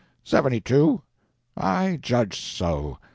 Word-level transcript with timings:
"Seventy 0.23 0.59
two." 0.59 1.03
"I 1.55 1.97
judged 1.97 2.41
so. 2.57 2.97